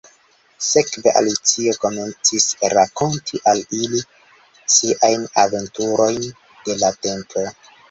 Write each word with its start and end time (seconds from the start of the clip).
Sekve, 0.67 1.11
Alicio 1.19 1.75
komencis 1.83 2.47
rakonti 2.75 3.43
al 3.53 3.63
ili 3.81 4.03
siajn 4.79 5.31
aventurojn 5.45 6.21
de 6.41 6.81
la 6.83 6.95
tempo. 7.07 7.49